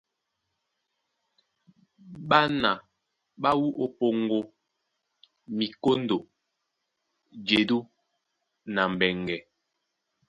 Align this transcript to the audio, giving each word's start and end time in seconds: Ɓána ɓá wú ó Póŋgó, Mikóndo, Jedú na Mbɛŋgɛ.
Ɓána 2.29 2.69
ɓá 3.41 3.49
wú 3.59 3.67
ó 3.83 3.85
Póŋgó, 3.97 4.39
Mikóndo, 5.57 6.17
Jedú 7.47 7.77
na 8.73 8.81
Mbɛŋgɛ. 8.91 9.37